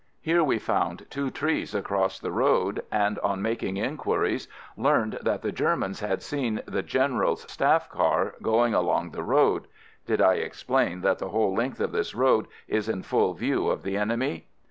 Here 0.19 0.43
we 0.43 0.57
found 0.57 1.05
two 1.11 1.29
trees 1.29 1.75
across 1.75 2.17
the 2.17 2.31
road, 2.31 2.81
and 2.91 3.19
on 3.19 3.39
making 3.43 3.77
inquiries 3.77 4.47
learned 4.75 5.19
that 5.21 5.43
the 5.43 5.51
Germans 5.51 5.99
had 5.99 6.23
seen 6.23 6.59
the 6.65 6.81
General's 6.81 7.43
staff 7.51 7.87
car 7.87 8.33
going 8.41 8.73
along 8.73 9.11
the 9.11 9.21
road 9.21 9.67
(did 10.07 10.19
I 10.19 10.37
explain 10.37 11.01
that 11.01 11.19
the 11.19 11.29
whole 11.29 11.53
length 11.53 11.79
of 11.79 11.91
this 11.91 12.15
road 12.15 12.47
is 12.67 12.89
in 12.89 13.03
full 13.03 13.35
view 13.35 13.67
of 13.69 13.83
the 13.83 13.95
enemy?) 13.95 14.47